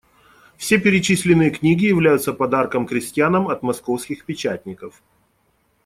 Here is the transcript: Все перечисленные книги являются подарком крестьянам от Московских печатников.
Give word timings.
Все 0.57 0.79
перечисленные 0.79 1.51
книги 1.51 1.85
являются 1.85 2.33
подарком 2.33 2.87
крестьянам 2.87 3.49
от 3.49 3.61
Московских 3.61 4.25
печатников. 4.25 4.99